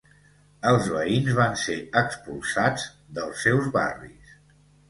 [0.69, 4.37] Els veïns van ser expulsats dels seus barris.